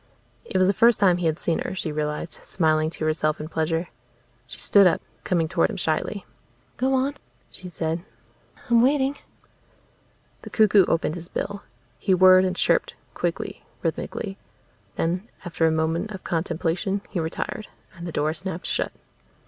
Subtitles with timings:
[0.45, 3.47] It was the first time he had seen her, she realized, smiling to herself in
[3.49, 3.89] pleasure.
[4.47, 6.25] She stood up, coming toward him shyly.
[6.77, 7.13] "Go on,"
[7.51, 8.03] she said.
[8.67, 9.15] "I'm waiting."
[10.41, 11.61] The cuckoo opened his bill.
[11.99, 14.39] He whirred and chirped, quickly, rhythmically.
[14.95, 17.67] Then, after a moment of contemplation, he retired.
[17.95, 18.91] And the door snapped shut.